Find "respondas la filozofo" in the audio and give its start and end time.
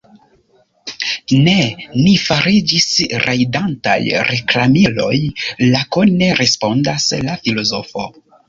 6.43-8.11